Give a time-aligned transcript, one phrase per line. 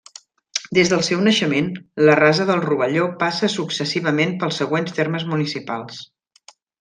[0.77, 1.67] Des del seu naixement,
[2.07, 6.01] la Rasa del Rovelló passa successivament pels següents termes municipals.